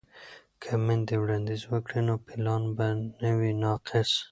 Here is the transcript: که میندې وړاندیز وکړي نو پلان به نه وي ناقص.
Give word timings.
که 0.61 0.71
میندې 0.85 1.15
وړاندیز 1.21 1.61
وکړي 1.71 2.01
نو 2.07 2.15
پلان 2.27 2.63
به 2.75 2.87
نه 3.21 3.31
وي 3.37 3.51
ناقص. 3.63 4.11